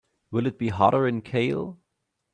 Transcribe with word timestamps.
Will 0.31 0.47
it 0.47 0.57
be 0.57 0.69
hotter 0.69 1.05
in 1.07 1.21
Cale? 1.21 1.77